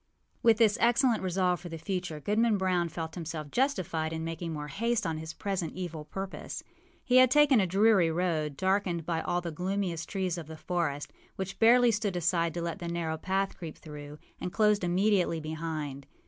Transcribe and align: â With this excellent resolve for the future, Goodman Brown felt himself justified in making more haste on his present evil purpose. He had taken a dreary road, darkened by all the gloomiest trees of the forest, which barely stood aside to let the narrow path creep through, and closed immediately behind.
â 0.01 0.33
With 0.41 0.57
this 0.57 0.79
excellent 0.81 1.21
resolve 1.21 1.59
for 1.59 1.69
the 1.69 1.77
future, 1.77 2.19
Goodman 2.19 2.57
Brown 2.57 2.89
felt 2.89 3.13
himself 3.13 3.51
justified 3.51 4.11
in 4.11 4.23
making 4.23 4.51
more 4.51 4.67
haste 4.67 5.05
on 5.05 5.19
his 5.19 5.31
present 5.31 5.73
evil 5.73 6.05
purpose. 6.05 6.63
He 7.03 7.17
had 7.17 7.29
taken 7.29 7.59
a 7.59 7.67
dreary 7.67 8.09
road, 8.09 8.57
darkened 8.57 9.05
by 9.05 9.21
all 9.21 9.41
the 9.41 9.51
gloomiest 9.51 10.09
trees 10.09 10.39
of 10.39 10.47
the 10.47 10.57
forest, 10.57 11.13
which 11.35 11.59
barely 11.59 11.91
stood 11.91 12.15
aside 12.15 12.55
to 12.55 12.63
let 12.63 12.79
the 12.79 12.87
narrow 12.87 13.17
path 13.19 13.55
creep 13.55 13.77
through, 13.77 14.17
and 14.39 14.51
closed 14.51 14.83
immediately 14.83 15.39
behind. 15.39 16.07